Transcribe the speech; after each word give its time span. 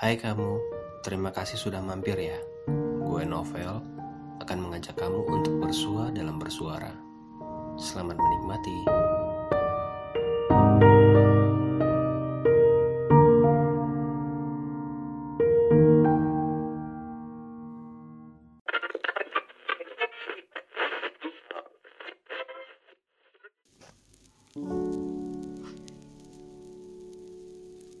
Hai 0.00 0.16
kamu, 0.16 0.56
terima 1.04 1.28
kasih 1.28 1.60
sudah 1.60 1.84
mampir 1.84 2.16
ya. 2.16 2.40
Gue 3.04 3.20
Novel 3.28 3.84
akan 4.40 4.58
mengajak 4.64 4.96
kamu 4.96 5.28
untuk 5.28 5.60
bersua 5.60 6.08
dalam 6.08 6.40
bersuara. 6.40 6.88
Selamat 7.76 8.16
menikmati. 8.16 8.76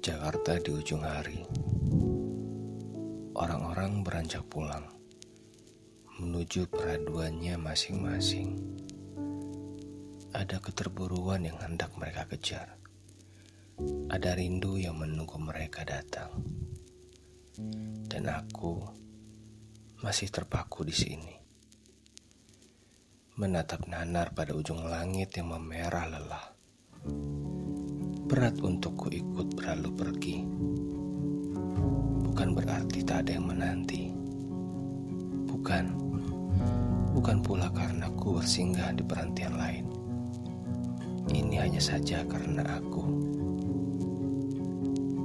Jakarta 0.00 0.56
di 0.64 0.70
ujung 0.72 1.04
hari. 1.04 1.69
Orang-orang 3.40 4.04
beranjak 4.04 4.44
pulang 4.52 4.84
menuju 6.20 6.68
peraduannya 6.68 7.56
masing-masing. 7.56 8.52
Ada 10.36 10.60
keterburuan 10.60 11.48
yang 11.48 11.56
hendak 11.64 11.96
mereka 11.96 12.28
kejar. 12.28 12.76
Ada 14.12 14.36
rindu 14.36 14.76
yang 14.76 15.00
menunggu 15.00 15.40
mereka 15.40 15.88
datang. 15.88 16.44
Dan 18.04 18.28
aku 18.28 18.84
masih 20.04 20.28
terpaku 20.28 20.84
di 20.84 20.92
sini. 20.92 21.34
Menatap 23.40 23.88
nanar 23.88 24.36
pada 24.36 24.52
ujung 24.52 24.84
langit 24.84 25.32
yang 25.40 25.56
memerah 25.56 26.12
lelah. 26.12 26.46
Berat 28.28 28.60
untukku 28.60 29.08
ikut 29.08 29.56
berlalu 29.56 29.90
pergi. 29.96 30.36
Bukan 32.40 32.56
berarti 32.56 33.04
tak 33.04 33.28
ada 33.28 33.36
yang 33.36 33.52
menanti. 33.52 34.08
Bukan. 35.44 35.92
Bukan 37.12 37.44
pula 37.44 37.68
karena 37.68 38.08
ku 38.16 38.40
bersinggah 38.40 38.96
di 38.96 39.04
perhentian 39.04 39.60
lain. 39.60 39.84
Ini 41.28 41.60
hanya 41.60 41.76
saja 41.76 42.24
karena 42.24 42.80
aku. 42.80 43.04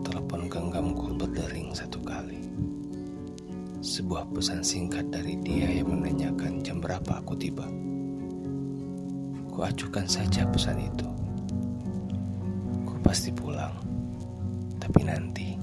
Telepon 0.04 0.52
genggamku 0.52 1.16
berdering 1.16 1.72
satu 1.72 2.04
kali. 2.04 2.52
Sebuah 3.80 4.28
pesan 4.36 4.60
singkat 4.60 5.08
dari 5.08 5.40
dia 5.40 5.72
yang 5.72 5.96
menanyakan 5.96 6.60
jam 6.68 6.84
berapa 6.84 7.24
aku 7.24 7.32
tiba. 7.40 7.64
Ku 9.56 9.64
acuhkan 9.64 10.04
saja 10.04 10.44
pesan 10.52 10.84
itu 10.84 11.08
pasti 13.00 13.32
pulang. 13.32 13.72
Tapi 14.84 15.00
nanti 15.08 15.55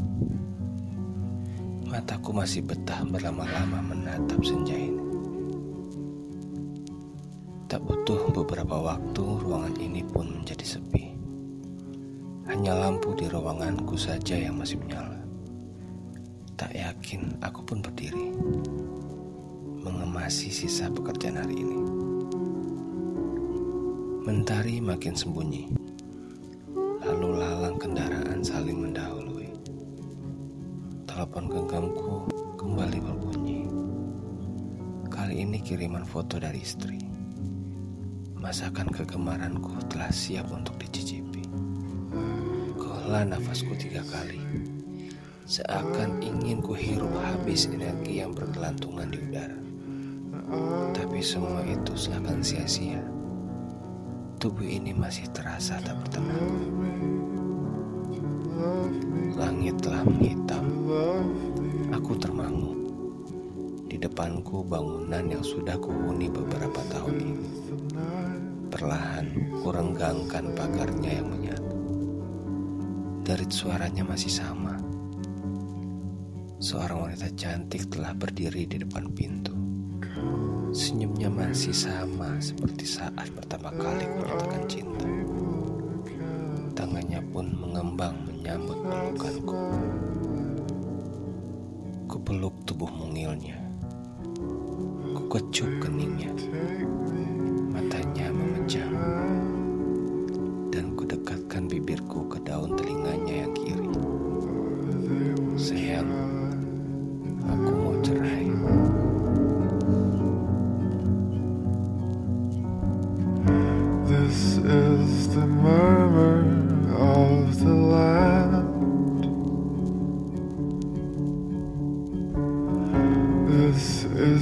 mataku 1.93 2.33
masih 2.33 2.65
betah 2.65 3.05
berlama-lama 3.05 3.85
menatap 3.93 4.41
senja 4.41 4.73
ini. 4.73 5.05
Tak 7.69 7.85
butuh 7.85 8.33
beberapa 8.33 8.81
waktu, 8.81 9.21
ruangan 9.21 9.77
ini 9.77 10.01
pun 10.01 10.41
menjadi 10.41 10.65
sepi. 10.65 11.13
Hanya 12.48 12.81
lampu 12.81 13.13
di 13.13 13.29
ruanganku 13.29 13.93
saja 14.01 14.41
yang 14.41 14.57
masih 14.57 14.81
menyala. 14.81 15.20
Tak 16.57 16.73
yakin 16.73 17.37
aku 17.45 17.61
pun 17.61 17.85
berdiri, 17.85 18.33
mengemasi 19.85 20.48
sisa 20.48 20.89
pekerjaan 20.89 21.45
hari 21.45 21.61
ini. 21.61 21.79
Mentari 24.25 24.81
makin 24.81 25.13
sembunyi 25.13 25.69
lalu 27.03 27.35
lalang 27.37 27.77
kendaraan 27.77 28.41
saling 28.41 28.79
mendahului. 28.79 29.12
Telepon 31.23 31.47
genggamku 31.47 32.27
kembali 32.59 32.98
berbunyi. 32.98 33.62
Kali 35.06 35.47
ini 35.47 35.62
kiriman 35.62 36.03
foto 36.03 36.42
dari 36.42 36.59
istri. 36.59 36.98
Masakan 38.34 38.91
kegemaranku 38.91 39.86
telah 39.86 40.11
siap 40.11 40.51
untuk 40.51 40.74
dicicipi. 40.83 41.47
Kola 42.74 43.23
nafasku 43.23 43.70
tiga 43.79 44.02
kali. 44.02 44.42
Seakan 45.47 46.19
ingin 46.27 46.58
kuhirup 46.58 47.14
habis 47.23 47.70
energi 47.70 48.18
yang 48.18 48.35
bergelantungan 48.35 49.14
di 49.14 49.23
udara. 49.23 49.63
Tapi 50.91 51.23
semua 51.23 51.63
itu 51.70 51.95
seakan 51.95 52.42
sia-sia 52.42 52.98
tubuh 54.42 54.67
ini 54.67 54.91
masih 54.91 55.30
terasa 55.30 55.79
tak 55.86 56.02
bertenang. 56.02 56.51
Langit 59.36 59.78
telah 59.83 60.02
menghitam. 60.05 60.64
Aku 61.92 62.17
termangu. 62.17 62.73
Di 63.89 64.00
depanku 64.00 64.64
bangunan 64.64 65.24
yang 65.28 65.45
sudah 65.45 65.77
kuhuni 65.77 66.33
beberapa 66.33 66.80
tahun 66.89 67.17
ini. 67.20 67.48
Perlahan 68.73 69.27
kurenggangkan 69.61 70.56
pagarnya 70.56 71.20
yang 71.20 71.28
menyatu. 71.28 71.77
Derit 73.23 73.52
suaranya 73.52 74.02
masih 74.02 74.33
sama. 74.33 74.80
Seorang 76.62 77.11
wanita 77.11 77.29
cantik 77.36 77.90
telah 77.92 78.17
berdiri 78.17 78.64
di 78.64 78.80
depan 78.80 79.12
pintu. 79.12 79.52
Senyumnya 80.73 81.29
masih 81.29 81.77
sama 81.77 82.40
seperti 82.40 82.89
saat 82.89 83.29
pertama 83.36 83.68
kali 83.77 84.08
menyatakan 84.08 84.64
cinta. 84.64 85.11
Tangannya 86.73 87.20
pun 87.29 87.52
mengembang 87.61 88.32
menyambut 88.52 88.85
pelukanku. 88.85 89.61
Kupeluk 92.05 92.52
tubuh 92.68 92.90
mungilnya. 92.92 93.57
Kukecup 95.17 95.73
keningnya. 95.80 96.29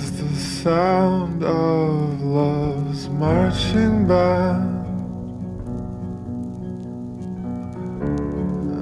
Is 0.00 0.12
the 0.22 0.34
sound 0.36 1.42
of 1.44 2.22
love's 2.22 3.08
marching 3.08 4.06
band. 4.06 4.86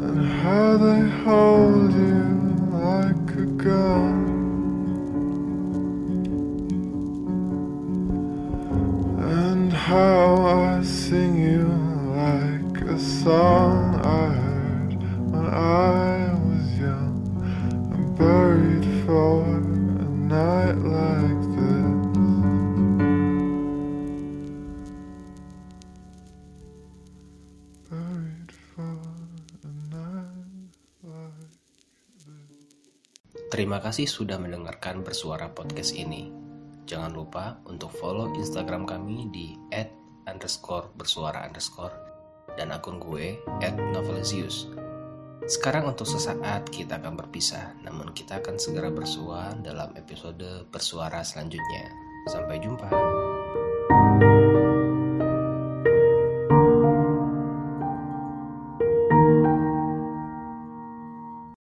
And 0.06 0.20
how 0.42 0.76
they 0.76 1.02
hold 1.24 1.92
you 1.92 2.24
like 2.90 3.30
a 3.44 3.46
gun. 3.66 4.16
And 9.42 9.72
how 9.72 10.24
I 10.46 10.82
sing 10.84 11.32
you 11.50 11.66
like 12.22 12.76
a 12.96 12.98
song 12.98 13.80
I 14.22 14.26
heard 14.44 15.00
when 15.32 15.46
I 15.46 16.34
was 16.48 16.78
young 16.78 17.16
and 17.92 18.04
buried 18.16 18.86
for 19.04 19.57
Terima 20.68 20.84
kasih 33.82 34.04
sudah 34.04 34.36
mendengarkan 34.36 35.00
bersuara 35.00 35.48
podcast 35.50 35.96
ini. 35.96 36.28
Jangan 36.84 37.16
lupa 37.16 37.58
untuk 37.64 37.88
follow 37.96 38.30
Instagram 38.36 38.84
kami 38.84 39.32
di 39.32 39.56
underscore 40.28 40.92
bersuara 40.94 41.48
dan 42.60 42.70
akun 42.76 43.00
gue 43.00 43.40
@novelisius. 43.96 44.77
Sekarang 45.48 45.88
untuk 45.88 46.04
sesaat 46.04 46.68
kita 46.68 47.00
akan 47.00 47.16
berpisah, 47.16 47.72
namun 47.80 48.12
kita 48.12 48.44
akan 48.44 48.60
segera 48.60 48.92
bersua 48.92 49.56
dalam 49.64 49.96
episode 49.96 50.68
bersuara 50.68 51.24
selanjutnya. 51.24 51.88
Sampai 52.28 52.60
jumpa. 52.60 53.27